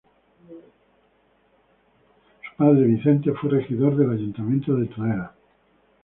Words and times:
Su 2.49 2.55
padre, 2.57 2.85
Vicente, 2.85 3.31
fue 3.33 3.51
Regidor 3.51 3.95
del 3.95 4.09
Ayuntamiento 4.09 4.73
de 4.75 4.87
Tudela. 4.87 5.35